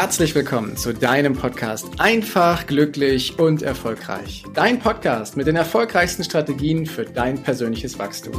herzlich 0.00 0.34
willkommen 0.34 0.78
zu 0.78 0.94
deinem 0.94 1.34
Podcast 1.34 1.86
Einfach, 1.98 2.66
glücklich 2.66 3.38
und 3.38 3.60
erfolgreich. 3.60 4.44
Dein 4.54 4.78
Podcast 4.78 5.36
mit 5.36 5.46
den 5.46 5.56
erfolgreichsten 5.56 6.24
Strategien 6.24 6.86
für 6.86 7.04
dein 7.04 7.42
persönliches 7.42 7.98
Wachstum. 7.98 8.32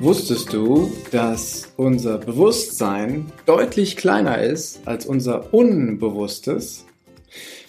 Wusstest 0.00 0.52
du, 0.52 0.92
dass 1.12 1.72
unser 1.76 2.18
Bewusstsein 2.18 3.30
deutlich 3.46 3.96
kleiner 3.96 4.42
ist 4.42 4.80
als 4.84 5.06
unser 5.06 5.54
Unbewusstes? 5.54 6.86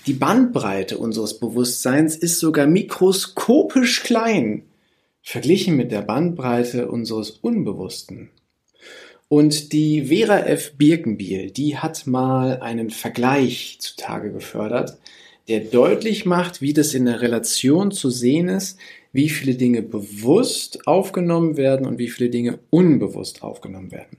Die 0.08 0.14
Bandbreite 0.14 0.98
unseres 0.98 1.40
Bewusstseins 1.40 2.16
ist 2.16 2.40
sogar 2.40 2.68
mikroskopisch 2.68 4.04
klein, 4.04 4.64
verglichen 5.22 5.76
mit 5.76 5.92
der 5.92 6.02
Bandbreite 6.02 6.90
unseres 6.90 7.32
Unbewussten. 7.32 8.30
Und 9.28 9.74
die 9.74 10.06
Vera 10.06 10.40
F. 10.42 10.74
Birkenbiel, 10.78 11.50
die 11.50 11.78
hat 11.78 12.06
mal 12.06 12.60
einen 12.62 12.92
Vergleich 12.92 13.78
zutage 13.80 14.32
gefördert, 14.32 15.00
der 15.48 15.62
deutlich 15.62 16.26
macht, 16.26 16.62
wie 16.62 16.74
das 16.74 16.94
in 16.94 17.06
der 17.06 17.22
Relation 17.22 17.92
zu 17.92 18.10
sehen 18.10 18.48
ist, 18.48 18.78
wie 19.12 19.30
viele 19.30 19.56
Dinge 19.56 19.82
bewusst 19.82 20.88
aufgenommen 20.88 21.58
werden 21.58 21.88
und 21.88 21.98
wie 21.98 22.10
viele 22.10 22.30
Dinge 22.30 22.60
unbewusst 22.70 23.42
aufgenommen 23.42 23.92
werden. 23.92 24.18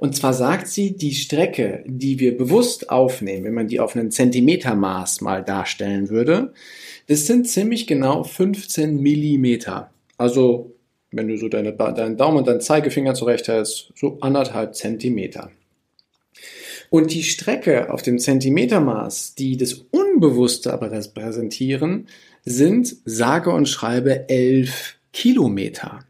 Und 0.00 0.16
zwar 0.16 0.32
sagt 0.32 0.66
sie, 0.66 0.96
die 0.96 1.12
Strecke, 1.12 1.84
die 1.86 2.18
wir 2.18 2.34
bewusst 2.34 2.88
aufnehmen, 2.88 3.44
wenn 3.44 3.52
man 3.52 3.68
die 3.68 3.80
auf 3.80 3.94
einen 3.94 4.10
Zentimetermaß 4.10 5.20
mal 5.20 5.44
darstellen 5.44 6.08
würde, 6.08 6.54
das 7.08 7.26
sind 7.26 7.46
ziemlich 7.46 7.86
genau 7.86 8.24
15 8.24 8.98
Millimeter. 8.98 9.90
Also, 10.16 10.72
wenn 11.10 11.28
du 11.28 11.36
so 11.36 11.50
deine, 11.50 11.74
deinen 11.74 12.16
Daumen 12.16 12.38
und 12.38 12.48
deinen 12.48 12.62
Zeigefinger 12.62 13.12
zurechthältst, 13.12 13.92
so 13.94 14.16
anderthalb 14.22 14.74
Zentimeter. 14.74 15.50
Und 16.88 17.12
die 17.12 17.22
Strecke 17.22 17.92
auf 17.92 18.00
dem 18.00 18.18
Zentimetermaß, 18.18 19.34
die 19.34 19.58
das 19.58 19.74
Unbewusste 19.90 20.72
aber 20.72 20.92
repräsentieren, 20.92 22.08
sind 22.42 22.96
sage 23.04 23.50
und 23.50 23.68
schreibe 23.68 24.30
11 24.30 24.94
Kilometer. 25.12 26.06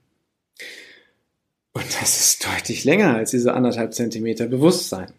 Und 1.73 1.87
das 2.01 2.19
ist 2.19 2.45
deutlich 2.45 2.85
länger 2.85 3.15
als 3.15 3.31
diese 3.31 3.55
anderthalb 3.55 3.95
Zentimeter 3.95 4.47
Bewusstsein. 4.47 5.13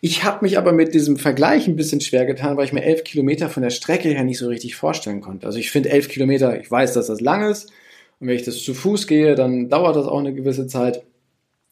Ich 0.00 0.24
habe 0.24 0.44
mich 0.44 0.56
aber 0.56 0.72
mit 0.72 0.94
diesem 0.94 1.18
Vergleich 1.18 1.66
ein 1.66 1.76
bisschen 1.76 2.00
schwer 2.00 2.24
getan, 2.24 2.56
weil 2.56 2.64
ich 2.64 2.72
mir 2.72 2.82
elf 2.82 3.04
Kilometer 3.04 3.50
von 3.50 3.62
der 3.62 3.70
Strecke 3.70 4.08
her 4.08 4.24
nicht 4.24 4.38
so 4.38 4.48
richtig 4.48 4.76
vorstellen 4.76 5.20
konnte. 5.20 5.46
Also 5.46 5.58
ich 5.58 5.70
finde 5.70 5.90
elf 5.90 6.08
Kilometer, 6.08 6.58
ich 6.58 6.70
weiß, 6.70 6.94
dass 6.94 7.08
das 7.08 7.20
lang 7.20 7.50
ist. 7.50 7.70
Und 8.18 8.28
wenn 8.28 8.36
ich 8.36 8.44
das 8.44 8.62
zu 8.62 8.72
Fuß 8.72 9.06
gehe, 9.06 9.34
dann 9.34 9.68
dauert 9.68 9.96
das 9.96 10.06
auch 10.06 10.20
eine 10.20 10.32
gewisse 10.32 10.66
Zeit. 10.66 11.02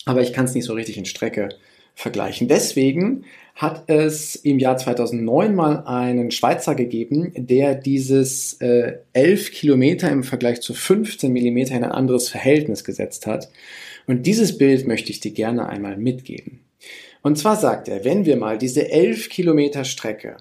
Aber 0.04 0.20
ich 0.20 0.34
kann 0.34 0.44
es 0.44 0.54
nicht 0.54 0.64
so 0.66 0.74
richtig 0.74 0.98
in 0.98 1.06
Strecke 1.06 1.48
vergleichen. 1.98 2.46
Deswegen 2.46 3.24
hat 3.56 3.90
es 3.90 4.36
im 4.36 4.60
Jahr 4.60 4.76
2009 4.76 5.52
mal 5.52 5.82
einen 5.84 6.30
Schweizer 6.30 6.76
gegeben, 6.76 7.32
der 7.34 7.74
dieses 7.74 8.52
äh, 8.60 8.98
11 9.14 9.50
Kilometer 9.50 10.08
im 10.08 10.22
Vergleich 10.22 10.60
zu 10.60 10.74
15 10.74 11.32
Millimeter 11.32 11.74
in 11.74 11.82
ein 11.82 11.90
anderes 11.90 12.28
Verhältnis 12.28 12.84
gesetzt 12.84 13.26
hat. 13.26 13.50
Und 14.06 14.26
dieses 14.26 14.58
Bild 14.58 14.86
möchte 14.86 15.10
ich 15.10 15.18
dir 15.18 15.32
gerne 15.32 15.68
einmal 15.68 15.96
mitgeben. 15.96 16.60
Und 17.22 17.36
zwar 17.36 17.56
sagt 17.56 17.88
er, 17.88 18.04
wenn 18.04 18.26
wir 18.26 18.36
mal 18.36 18.58
diese 18.58 18.88
11 18.88 19.28
Kilometer 19.28 19.84
Strecke 19.84 20.36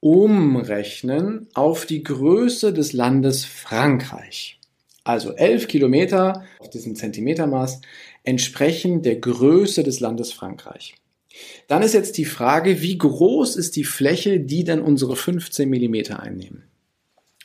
umrechnen 0.00 1.48
auf 1.52 1.84
die 1.84 2.02
Größe 2.02 2.72
des 2.72 2.94
Landes 2.94 3.44
Frankreich. 3.44 4.58
Also 5.06 5.34
11 5.34 5.68
Kilometer 5.68 6.44
auf 6.58 6.68
diesem 6.68 6.96
Zentimetermaß 6.96 7.80
entsprechen 8.24 9.02
der 9.02 9.14
Größe 9.14 9.84
des 9.84 10.00
Landes 10.00 10.32
Frankreich. 10.32 10.96
Dann 11.68 11.82
ist 11.82 11.94
jetzt 11.94 12.18
die 12.18 12.24
Frage, 12.24 12.82
wie 12.82 12.98
groß 12.98 13.54
ist 13.54 13.76
die 13.76 13.84
Fläche, 13.84 14.40
die 14.40 14.64
denn 14.64 14.80
unsere 14.80 15.14
15 15.14 15.68
Millimeter 15.68 16.18
einnehmen? 16.18 16.64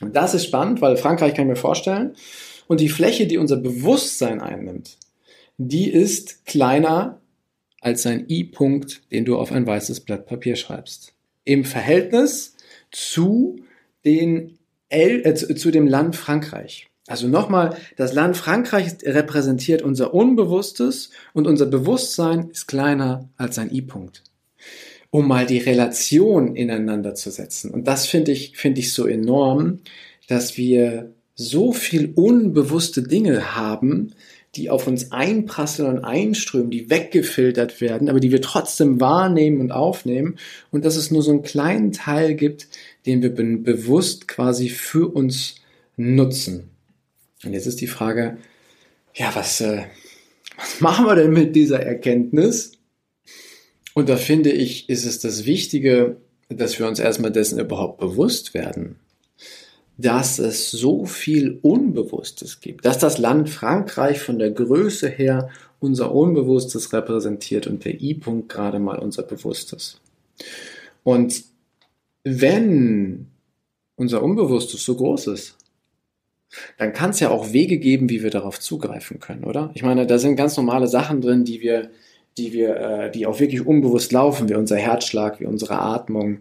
Und 0.00 0.16
das 0.16 0.34
ist 0.34 0.46
spannend, 0.46 0.80
weil 0.80 0.96
Frankreich 0.96 1.34
kann 1.34 1.44
ich 1.44 1.50
mir 1.50 1.56
vorstellen. 1.56 2.16
Und 2.66 2.80
die 2.80 2.88
Fläche, 2.88 3.28
die 3.28 3.38
unser 3.38 3.58
Bewusstsein 3.58 4.40
einnimmt, 4.40 4.98
die 5.56 5.88
ist 5.88 6.44
kleiner 6.46 7.20
als 7.80 8.06
ein 8.06 8.28
I-Punkt, 8.28 9.02
den 9.12 9.24
du 9.24 9.38
auf 9.38 9.52
ein 9.52 9.68
weißes 9.68 10.00
Blatt 10.00 10.26
Papier 10.26 10.56
schreibst. 10.56 11.14
Im 11.44 11.64
Verhältnis 11.64 12.56
zu, 12.90 13.60
den 14.04 14.58
L, 14.88 15.24
äh, 15.24 15.34
zu 15.34 15.70
dem 15.70 15.86
Land 15.86 16.16
Frankreich. 16.16 16.88
Also 17.12 17.28
nochmal, 17.28 17.76
das 17.98 18.14
Land 18.14 18.38
Frankreich 18.38 18.94
repräsentiert 19.04 19.82
unser 19.82 20.14
Unbewusstes 20.14 21.10
und 21.34 21.46
unser 21.46 21.66
Bewusstsein 21.66 22.48
ist 22.48 22.68
kleiner 22.68 23.28
als 23.36 23.58
ein 23.58 23.70
I-Punkt. 23.70 24.22
Um 25.10 25.28
mal 25.28 25.44
die 25.44 25.58
Relation 25.58 26.56
ineinander 26.56 27.14
zu 27.14 27.30
setzen. 27.30 27.70
Und 27.70 27.86
das 27.86 28.06
finde 28.06 28.32
ich, 28.32 28.56
finde 28.56 28.80
ich 28.80 28.94
so 28.94 29.06
enorm, 29.06 29.80
dass 30.26 30.56
wir 30.56 31.12
so 31.34 31.74
viel 31.74 32.12
unbewusste 32.14 33.02
Dinge 33.02 33.56
haben, 33.56 34.14
die 34.54 34.70
auf 34.70 34.86
uns 34.86 35.12
einprasseln 35.12 35.98
und 35.98 36.04
einströmen, 36.04 36.70
die 36.70 36.88
weggefiltert 36.88 37.82
werden, 37.82 38.08
aber 38.08 38.20
die 38.20 38.32
wir 38.32 38.40
trotzdem 38.40 39.02
wahrnehmen 39.02 39.60
und 39.60 39.70
aufnehmen 39.70 40.36
und 40.70 40.86
dass 40.86 40.96
es 40.96 41.10
nur 41.10 41.22
so 41.22 41.30
einen 41.30 41.42
kleinen 41.42 41.92
Teil 41.92 42.36
gibt, 42.36 42.68
den 43.04 43.20
wir 43.20 43.34
bewusst 43.34 44.28
quasi 44.28 44.70
für 44.70 45.14
uns 45.14 45.56
nutzen. 45.98 46.70
Und 47.44 47.52
jetzt 47.52 47.66
ist 47.66 47.80
die 47.80 47.86
Frage, 47.86 48.38
ja, 49.14 49.34
was, 49.34 49.60
äh, 49.60 49.84
was 50.56 50.80
machen 50.80 51.06
wir 51.06 51.16
denn 51.16 51.32
mit 51.32 51.56
dieser 51.56 51.80
Erkenntnis? 51.80 52.72
Und 53.94 54.08
da 54.08 54.16
finde 54.16 54.50
ich, 54.50 54.88
ist 54.88 55.04
es 55.04 55.20
das 55.20 55.44
Wichtige, 55.44 56.16
dass 56.48 56.78
wir 56.78 56.86
uns 56.86 56.98
erstmal 56.98 57.32
dessen 57.32 57.58
überhaupt 57.58 57.98
bewusst 57.98 58.54
werden 58.54 58.96
dass 59.98 60.38
es 60.38 60.70
so 60.70 61.04
viel 61.04 61.58
Unbewusstes 61.62 62.60
gibt, 62.60 62.84
dass 62.84 62.98
das 62.98 63.18
Land 63.18 63.50
Frankreich 63.50 64.20
von 64.20 64.38
der 64.38 64.50
Größe 64.50 65.08
her 65.08 65.50
unser 65.80 66.14
Unbewusstes 66.14 66.92
repräsentiert 66.92 67.66
und 67.66 67.84
der 67.84 68.00
I-Punkt 68.00 68.48
gerade 68.48 68.78
mal 68.78 68.98
unser 68.98 69.22
Bewusstes. 69.22 70.00
Und 71.02 71.44
wenn 72.24 73.26
unser 73.96 74.22
Unbewusstes 74.22 74.84
so 74.84 74.96
groß 74.96 75.28
ist, 75.28 75.56
dann 76.78 76.92
kann 76.92 77.10
es 77.10 77.20
ja 77.20 77.30
auch 77.30 77.52
Wege 77.52 77.78
geben, 77.78 78.10
wie 78.10 78.22
wir 78.22 78.30
darauf 78.30 78.60
zugreifen 78.60 79.20
können, 79.20 79.44
oder? 79.44 79.70
Ich 79.74 79.82
meine, 79.82 80.06
da 80.06 80.18
sind 80.18 80.36
ganz 80.36 80.56
normale 80.56 80.86
Sachen 80.86 81.20
drin, 81.20 81.44
die 81.44 81.60
wir, 81.60 81.90
die 82.38 82.52
wir, 82.52 82.76
äh, 82.76 83.10
die 83.10 83.26
auch 83.26 83.40
wirklich 83.40 83.66
unbewusst 83.66 84.12
laufen, 84.12 84.48
wie 84.48 84.54
unser 84.54 84.76
Herzschlag, 84.76 85.40
wie 85.40 85.46
unsere 85.46 85.78
Atmung, 85.80 86.38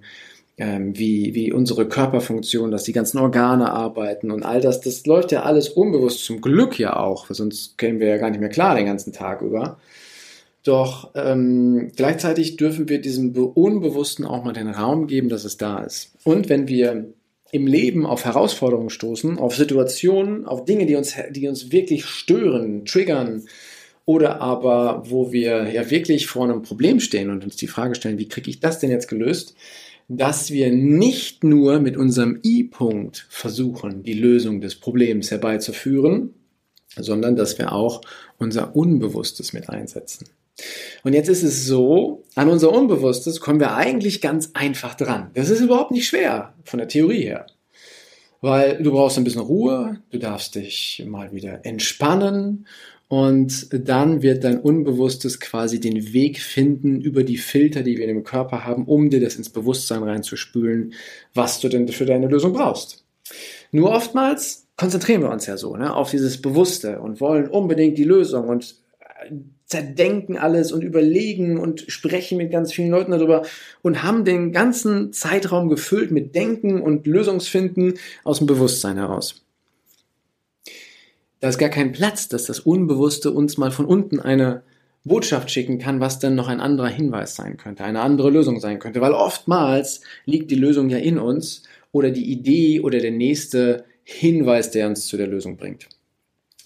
ähm, 0.58 0.98
wie, 0.98 1.34
wie 1.34 1.52
unsere 1.52 1.88
Körperfunktion, 1.88 2.72
dass 2.72 2.84
die 2.84 2.94
ganzen 2.94 3.18
Organe 3.18 3.72
arbeiten 3.72 4.32
und 4.32 4.44
all 4.44 4.62
das, 4.62 4.82
das 4.82 5.06
läuft 5.06 5.32
ja 5.32 5.44
alles 5.44 5.70
unbewusst, 5.70 6.24
zum 6.26 6.42
Glück 6.42 6.78
ja 6.78 6.98
auch, 6.98 7.28
sonst 7.30 7.78
kämen 7.78 8.00
wir 8.00 8.08
ja 8.08 8.18
gar 8.18 8.30
nicht 8.30 8.40
mehr 8.40 8.50
klar 8.50 8.76
den 8.76 8.86
ganzen 8.86 9.14
Tag 9.14 9.42
über. 9.42 9.78
Doch 10.64 11.10
ähm, 11.16 11.92
gleichzeitig 11.96 12.58
dürfen 12.58 12.88
wir 12.88 13.02
diesem 13.02 13.36
Unbewussten 13.36 14.26
auch 14.26 14.44
mal 14.44 14.54
den 14.54 14.70
Raum 14.70 15.08
geben, 15.08 15.30
dass 15.30 15.44
es 15.44 15.58
da 15.58 15.80
ist. 15.80 16.14
Und 16.24 16.50
wenn 16.50 16.68
wir 16.68 17.12
im 17.52 17.68
Leben 17.68 18.06
auf 18.06 18.26
Herausforderungen 18.26 18.90
stoßen, 18.90 19.38
auf 19.38 19.56
Situationen, 19.56 20.46
auf 20.46 20.66
Dinge, 20.66 20.86
die 20.86 20.96
uns, 20.96 21.16
die 21.32 21.48
uns 21.48 21.72
wirklich 21.72 22.06
stören, 22.06 22.86
triggern, 22.86 23.44
oder 24.06 24.42
aber 24.42 25.04
wo 25.08 25.32
wir 25.32 25.72
ja 25.72 25.90
wirklich 25.90 26.28
vor 26.28 26.46
einem 26.46 26.64
Problem 26.64 27.00
stehen 27.00 27.30
und 27.30 27.44
uns 27.44 27.56
die 27.56 27.68
Frage 27.68 27.96
stellen, 27.96 28.18
wie 28.18 28.28
kriege 28.28 28.50
ich 28.50 28.60
das 28.60 28.80
denn 28.80 28.90
jetzt 28.90 29.08
gelöst, 29.08 29.56
dass 30.08 30.52
wir 30.52 30.72
nicht 30.72 31.44
nur 31.44 31.80
mit 31.80 31.96
unserem 31.96 32.40
I-Punkt 32.44 33.26
versuchen, 33.30 34.04
die 34.04 34.14
Lösung 34.14 34.60
des 34.60 34.76
Problems 34.76 35.32
herbeizuführen, 35.32 36.34
sondern 36.98 37.36
dass 37.36 37.58
wir 37.58 37.72
auch 37.72 38.02
unser 38.38 38.76
Unbewusstes 38.76 39.54
mit 39.54 39.70
einsetzen. 39.70 40.26
Und 41.04 41.14
jetzt 41.14 41.30
ist 41.30 41.44
es 41.44 41.66
so, 41.66 42.24
an 42.36 42.50
unser 42.50 42.72
Unbewusstes 42.72 43.40
kommen 43.40 43.60
wir 43.60 43.76
eigentlich 43.76 44.22
ganz 44.22 44.52
einfach 44.54 44.96
dran. 44.96 45.32
Das 45.34 45.50
ist 45.50 45.62
überhaupt 45.62 45.92
nicht 45.92 46.08
schwer 46.08 46.54
von 46.64 46.78
der 46.78 46.88
Theorie 46.88 47.24
her. 47.24 47.48
Weil 48.42 48.82
du 48.82 48.92
brauchst 48.92 49.18
ein 49.18 49.24
bisschen 49.24 49.42
Ruhe, 49.42 50.02
du 50.10 50.18
darfst 50.18 50.56
dich 50.56 51.04
mal 51.08 51.32
wieder 51.32 51.66
entspannen 51.66 52.66
und 53.08 53.68
dann 53.88 54.22
wird 54.22 54.44
dein 54.44 54.60
Unbewusstes 54.60 55.40
quasi 55.40 55.80
den 55.80 56.14
Weg 56.14 56.40
finden 56.40 57.02
über 57.02 57.24
die 57.24 57.38
Filter, 57.38 57.84
die 57.84 57.98
wir 57.98 58.08
in 58.08 58.16
dem 58.16 58.24
Körper 58.24 58.66
haben, 58.66 58.86
um 58.86 59.10
dir 59.10 59.20
das 59.20 59.36
ins 59.36 59.50
Bewusstsein 59.50 60.02
reinzuspülen, 60.04 60.94
was 61.34 61.60
du 61.60 61.68
denn 61.68 61.88
für 61.90 62.06
deine 62.06 62.28
Lösung 62.28 62.54
brauchst. 62.54 63.04
Nur 63.72 63.92
oftmals 63.92 64.68
konzentrieren 64.78 65.22
wir 65.22 65.30
uns 65.30 65.46
ja 65.46 65.58
so 65.58 65.76
ne, 65.76 65.94
auf 65.94 66.10
dieses 66.10 66.42
Bewusste 66.42 67.00
und 67.00 67.22
wollen 67.22 67.48
unbedingt 67.48 67.98
die 67.98 68.06
Lösung 68.06 68.48
und 68.48 68.76
zerdenken 69.66 70.38
alles 70.38 70.72
und 70.72 70.84
überlegen 70.84 71.58
und 71.58 71.86
sprechen 71.88 72.38
mit 72.38 72.52
ganz 72.52 72.74
vielen 72.74 72.92
Leuten 72.92 73.12
darüber 73.12 73.44
und 73.82 74.04
haben 74.04 74.26
den 74.26 74.52
ganzen 74.52 75.14
Zeitraum 75.14 75.70
gefüllt 75.70 76.12
mit 76.12 76.36
Denken 76.36 76.82
und 76.82 77.08
Lösungsfinden 77.08 77.94
aus 78.26 78.40
dem 78.40 78.48
Bewusstsein 78.48 78.98
heraus. 78.98 79.46
Da 81.40 81.50
ist 81.50 81.58
gar 81.58 81.70
kein 81.70 81.94
Platz, 81.94 82.28
dass 82.28 82.46
das 82.46 82.60
Unbewusste 82.60 83.32
uns 83.32 83.58
mal 83.58 83.72
von 83.72 83.86
unten 83.86 84.20
eine 84.20 84.64
Botschaft 85.04 85.50
schicken 85.50 85.80
kann, 85.80 86.00
was 86.00 86.20
denn 86.20 86.36
noch 86.36 86.48
ein 86.48 86.60
anderer 86.60 86.90
Hinweis 86.90 87.36
sein 87.36 87.58
könnte, 87.58 87.84
eine 87.84 88.02
andere 88.02 88.30
Lösung 88.30 88.60
sein 88.60 88.78
könnte. 88.78 89.02
Weil 89.02 89.14
oftmals 89.14 90.02
liegt 90.26 90.52
die 90.52 90.56
Lösung 90.56 90.90
ja 90.90 90.98
in 90.98 91.18
uns 91.18 91.64
oder 91.92 92.12
die 92.12 92.32
Idee 92.32 92.82
oder 92.82 93.00
der 93.00 93.12
nächste 93.12 93.86
Hinweis, 94.04 94.72
der 94.72 94.88
uns 94.88 95.08
zu 95.08 95.18
der 95.18 95.28
Lösung 95.28 95.58
bringt. 95.58 95.88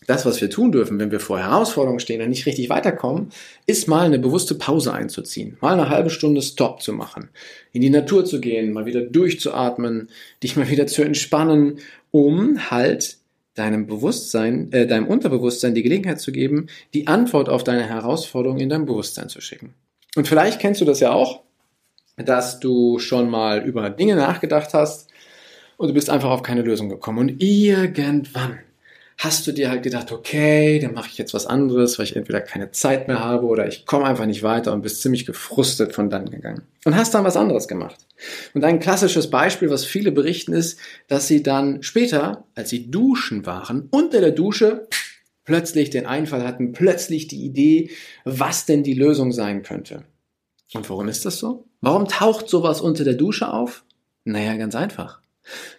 Das, 0.07 0.25
was 0.25 0.40
wir 0.40 0.50
tun 0.50 0.72
dürfen, 0.72 1.00
wenn 1.00 1.12
wir 1.12 1.19
vor 1.19 1.40
Herausforderungen 1.40 2.00
stehen 2.00 2.22
und 2.22 2.30
nicht 2.30 2.46
richtig 2.46 2.69
weiterkommen, 2.69 3.30
ist 3.66 3.88
mal 3.88 4.06
eine 4.06 4.19
bewusste 4.19 4.56
Pause 4.56 4.94
einzuziehen, 4.94 5.57
mal 5.62 5.74
eine 5.74 5.90
halbe 5.90 6.10
Stunde 6.10 6.42
Stop 6.42 6.81
zu 6.81 6.94
machen, 6.94 7.30
in 7.74 7.81
die 7.81 7.90
Natur 7.90 8.25
zu 8.25 8.40
gehen, 8.40 8.72
mal 8.72 8.86
wieder 8.86 9.02
durchzuatmen, 9.02 10.10
dich 10.44 10.56
mal 10.56 10.69
wieder 10.69 10.86
zu 10.86 11.02
entspannen, 11.02 11.80
um 12.12 12.69
halt 12.69 13.18
deinem 13.56 13.88
Bewusstsein, 13.88 14.72
äh, 14.74 14.86
deinem 14.86 15.07
Unterbewusstsein 15.07 15.74
die 15.74 15.84
Gelegenheit 15.84 16.19
zu 16.19 16.31
geben, 16.31 16.68
die 16.94 17.07
Antwort 17.07 17.50
auf 17.50 17.63
deine 17.63 17.88
Herausforderung 17.88 18.60
in 18.60 18.69
dein 18.69 18.86
Bewusstsein 18.86 19.30
zu 19.30 19.42
schicken. 19.42 19.74
Und 20.16 20.28
vielleicht 20.28 20.60
kennst 20.60 20.81
du 20.81 20.86
das 20.86 21.00
ja 21.00 21.12
auch, 21.12 21.42
dass 22.18 22.60
du 22.60 23.00
schon 23.00 23.30
mal 23.30 23.63
über 23.63 23.90
Dinge 23.90 24.16
nachgedacht 24.16 24.74
hast 24.74 25.10
und 25.78 25.90
du 25.90 25.94
bist 25.94 26.10
einfach 26.10 26.30
auf 26.30 26.44
keine 26.44 26.62
Lösung 26.62 26.90
gekommen. 26.90 27.18
Und 27.19 27.42
irgendwann 27.42 28.60
hast 29.18 29.48
du 29.48 29.52
dir 29.52 29.70
halt 29.70 29.84
gedacht, 29.84 30.12
okay, 30.12 30.80
dann 30.80 30.94
mache 30.94 31.10
ich 31.10 31.18
jetzt 31.18 31.34
was 31.34 31.46
anderes, 31.46 31.98
weil 31.98 32.06
ich 32.06 32.16
entweder 32.16 32.42
keine 32.42 32.72
Zeit 32.72 33.08
mehr 33.08 33.20
habe 33.20 33.46
oder 33.48 33.68
ich 33.68 33.86
komme 33.86 34.06
einfach 34.06 34.26
nicht 34.26 34.44
weiter 34.44 34.74
und 34.74 34.82
bist 34.82 35.02
ziemlich 35.02 35.26
gefrustet 35.26 35.94
von 35.94 36.10
dann 36.10 36.30
gegangen. 36.30 36.64
Und 36.84 36.96
hast 36.96 37.14
dann 37.14 37.24
was 37.24 37.38
anderes 37.38 37.68
gemacht. 37.68 38.06
Und 38.54 38.64
ein 38.64 38.80
klassisches 38.80 39.30
Beispiel, 39.30 39.70
was 39.70 39.86
viele 39.86 40.12
berichten, 40.12 40.54
ist, 40.54 40.80
dass 41.08 41.28
sie 41.28 41.44
dann 41.44 41.82
später, 41.82 42.46
als 42.56 42.70
sie 42.70 42.92
duschen 42.92 43.46
waren, 43.46 43.88
unter 43.92 44.20
der 44.20 44.32
Dusche 44.32 44.88
plötzlich 45.46 45.90
den 45.90 46.06
Einfall 46.06 46.44
hatten, 46.44 46.74
plötzlich 46.74 47.28
die 47.28 47.46
Idee, 47.46 47.92
was 48.26 48.66
denn 48.66 48.84
die 48.84 48.96
Lösung 48.96 49.32
sein 49.32 49.64
könnte. 49.64 50.04
Und 50.74 50.90
warum 50.90 51.08
ist 51.08 51.26
das 51.26 51.40
so? 51.40 51.66
Warum 51.80 52.08
taucht 52.08 52.50
sowas 52.50 52.82
unter 52.82 53.04
der 53.04 53.14
Dusche 53.14 53.54
auf? 53.54 53.86
Naja, 54.26 54.58
ganz 54.58 54.76
einfach 54.76 55.22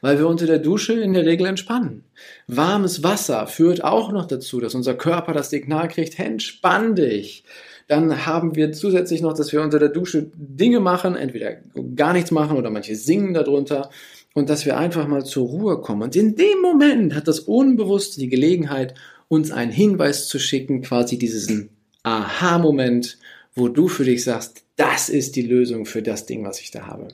weil 0.01 0.19
wir 0.19 0.29
unter 0.29 0.47
der 0.47 0.59
Dusche 0.59 0.95
in 0.95 1.13
der 1.13 1.27
Regel 1.27 1.47
entspannen. 1.47 2.05
Warmes 2.47 3.03
Wasser 3.03 3.47
führt 3.47 3.85
auch 3.85 4.13
noch 4.13 4.27
dazu, 4.27 4.61
dass 4.61 4.75
unser 4.75 4.95
Körper 4.95 5.33
das 5.33 5.51
Signal 5.51 5.89
kriegt, 5.89 6.19
entspann 6.19 6.95
dich. 6.95 7.45
Dann 7.89 8.27
haben 8.27 8.57
wir 8.57 8.73
zusätzlich 8.73 9.21
noch, 9.21 9.35
dass 9.35 9.53
wir 9.53 9.63
unter 9.63 9.79
der 9.79 9.91
Dusche 9.91 10.31
Dinge 10.35 10.81
machen, 10.81 11.15
entweder 11.15 11.57
gar 11.95 12.13
nichts 12.13 12.31
machen 12.31 12.57
oder 12.57 12.71
manche 12.71 12.97
singen 12.97 13.35
darunter 13.35 13.91
und 14.35 14.51
dass 14.51 14.67
wir 14.67 14.77
einfach 14.77 15.07
mal 15.07 15.25
zur 15.25 15.47
Ruhe 15.47 15.81
kommen. 15.81 16.03
Und 16.03 16.17
in 16.17 16.35
dem 16.35 16.61
Moment 16.61 17.15
hat 17.15 17.29
das 17.29 17.41
Unbewusste 17.41 18.21
die 18.21 18.29
Gelegenheit, 18.29 18.95
uns 19.29 19.51
einen 19.51 19.73
Hinweis 19.73 20.29
zu 20.29 20.39
schicken, 20.39 20.83
quasi 20.83 21.19
diesen 21.19 21.71
Aha-Moment, 22.03 23.19
wo 23.55 23.69
du 23.69 23.89
für 23.89 24.05
dich 24.05 24.25
sagst, 24.25 24.65
das 24.77 25.09
ist 25.09 25.37
die 25.37 25.43
Lösung 25.43 25.87
für 25.87 26.03
das 26.03 26.27
Ding, 26.27 26.45
was 26.45 26.61
ich 26.61 26.71
da 26.71 26.87
habe. 26.87 27.09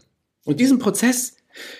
Und 0.45 0.59
diesen 0.59 0.79
Prozess, 0.79 1.37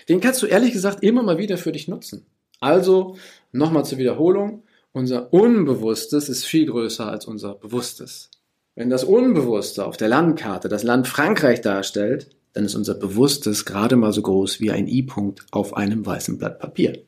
den 0.09 0.21
kannst 0.21 0.43
du 0.43 0.47
ehrlich 0.47 0.73
gesagt 0.73 1.03
immer 1.03 1.23
mal 1.23 1.39
wieder 1.39 1.57
für 1.59 1.73
dich 1.73 1.89
nutzen. 1.89 2.27
Also, 2.61 3.17
nochmal 3.51 3.85
zur 3.85 3.99
Wiederholung, 3.99 4.63
unser 4.93 5.33
Unbewusstes 5.33 6.29
ist 6.29 6.45
viel 6.45 6.67
größer 6.67 7.09
als 7.09 7.27
unser 7.27 7.55
Bewusstes. 7.55 8.31
Wenn 8.75 8.91
das 8.91 9.05
Unbewusste 9.05 9.85
auf 9.85 9.97
der 9.97 10.09
Landkarte 10.09 10.69
das 10.69 10.83
Land 10.83 11.09
Frankreich 11.09 11.61
darstellt, 11.61 12.31
dann 12.53 12.65
ist 12.65 12.75
unser 12.75 12.95
Bewusstes 12.95 13.65
gerade 13.65 13.97
mal 13.97 14.13
so 14.13 14.23
groß 14.23 14.61
wie 14.61 14.71
ein 14.71 14.87
I-Punkt 14.87 15.45
auf 15.51 15.77
einem 15.77 16.05
weißen 16.05 16.39
Blatt 16.39 16.59
Papier. 16.59 17.03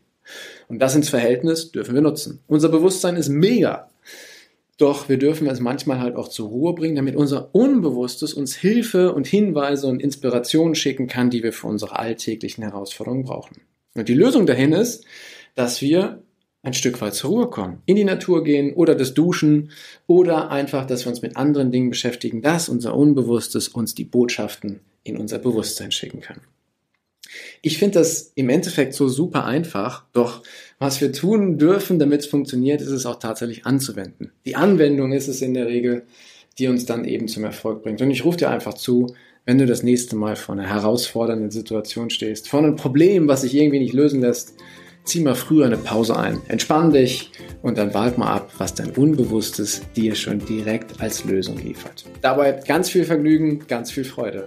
Und 0.68 0.78
das 0.78 0.94
ins 0.94 1.08
Verhältnis 1.08 1.72
dürfen 1.72 1.94
wir 1.94 2.02
nutzen. 2.02 2.40
Unser 2.46 2.70
Bewusstsein 2.70 3.16
ist 3.16 3.28
mega. 3.28 3.90
Doch 4.76 5.08
wir 5.08 5.18
dürfen 5.18 5.46
es 5.46 5.60
manchmal 5.60 6.00
halt 6.00 6.16
auch 6.16 6.28
zur 6.28 6.48
Ruhe 6.48 6.74
bringen, 6.74 6.96
damit 6.96 7.14
unser 7.14 7.54
Unbewusstes 7.54 8.34
uns 8.34 8.56
Hilfe 8.56 9.14
und 9.14 9.26
Hinweise 9.26 9.86
und 9.86 10.02
Inspirationen 10.02 10.74
schicken 10.74 11.06
kann, 11.06 11.30
die 11.30 11.42
wir 11.42 11.52
für 11.52 11.68
unsere 11.68 11.98
alltäglichen 11.98 12.62
Herausforderungen 12.62 13.24
brauchen. 13.24 13.60
Und 13.94 14.08
die 14.08 14.14
Lösung 14.14 14.46
dahin 14.46 14.72
ist, 14.72 15.04
dass 15.54 15.80
wir 15.80 16.24
ein 16.62 16.74
Stück 16.74 17.00
weit 17.00 17.14
zur 17.14 17.30
Ruhe 17.30 17.50
kommen, 17.50 17.82
in 17.86 17.94
die 17.94 18.04
Natur 18.04 18.42
gehen 18.42 18.72
oder 18.74 18.94
das 18.94 19.14
Duschen 19.14 19.70
oder 20.06 20.50
einfach, 20.50 20.86
dass 20.86 21.04
wir 21.04 21.10
uns 21.10 21.22
mit 21.22 21.36
anderen 21.36 21.70
Dingen 21.70 21.90
beschäftigen, 21.90 22.42
dass 22.42 22.68
unser 22.68 22.96
Unbewusstes 22.96 23.68
uns 23.68 23.94
die 23.94 24.04
Botschaften 24.04 24.80
in 25.04 25.18
unser 25.18 25.38
Bewusstsein 25.38 25.92
schicken 25.92 26.20
kann. 26.20 26.40
Ich 27.62 27.78
finde 27.78 27.98
das 27.98 28.32
im 28.34 28.48
Endeffekt 28.48 28.94
so 28.94 29.08
super 29.08 29.44
einfach, 29.44 30.04
doch 30.12 30.42
was 30.78 31.00
wir 31.00 31.12
tun 31.12 31.58
dürfen, 31.58 31.98
damit 31.98 32.20
es 32.20 32.26
funktioniert, 32.26 32.80
ist 32.80 32.88
es 32.88 33.06
auch 33.06 33.18
tatsächlich 33.18 33.66
anzuwenden. 33.66 34.32
Die 34.44 34.56
Anwendung 34.56 35.12
ist 35.12 35.28
es 35.28 35.42
in 35.42 35.54
der 35.54 35.66
Regel, 35.66 36.04
die 36.58 36.68
uns 36.68 36.86
dann 36.86 37.04
eben 37.04 37.28
zum 37.28 37.44
Erfolg 37.44 37.82
bringt. 37.82 38.00
Und 38.00 38.10
ich 38.10 38.24
rufe 38.24 38.38
dir 38.38 38.50
einfach 38.50 38.74
zu, 38.74 39.14
wenn 39.44 39.58
du 39.58 39.66
das 39.66 39.82
nächste 39.82 40.16
Mal 40.16 40.36
vor 40.36 40.54
einer 40.54 40.66
herausfordernden 40.66 41.50
Situation 41.50 42.10
stehst, 42.10 42.48
vor 42.48 42.60
einem 42.60 42.76
Problem, 42.76 43.28
was 43.28 43.42
sich 43.42 43.54
irgendwie 43.54 43.80
nicht 43.80 43.92
lösen 43.92 44.20
lässt, 44.20 44.54
zieh 45.04 45.20
mal 45.20 45.34
früher 45.34 45.66
eine 45.66 45.76
Pause 45.76 46.16
ein, 46.16 46.40
entspann 46.48 46.90
dich 46.90 47.30
und 47.62 47.76
dann 47.76 47.92
wart 47.92 48.16
mal 48.16 48.32
ab, 48.32 48.52
was 48.56 48.74
dein 48.74 48.90
Unbewusstes 48.90 49.82
dir 49.94 50.14
schon 50.14 50.38
direkt 50.38 51.00
als 51.00 51.24
Lösung 51.24 51.58
liefert. 51.58 52.04
Dabei 52.22 52.52
ganz 52.66 52.88
viel 52.88 53.04
Vergnügen, 53.04 53.66
ganz 53.68 53.90
viel 53.90 54.04
Freude. 54.04 54.46